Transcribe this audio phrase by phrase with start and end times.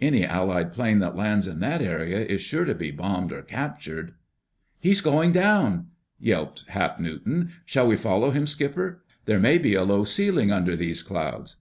[0.00, 4.14] Any Allied plane that lands in this area is sure to be bombed or captured...."
[4.80, 7.52] "He's going down!" yelped Hap Newton.
[7.64, 9.04] "Shall we follow him, Skipper?
[9.26, 11.58] There may be a low ceiling under these clouds."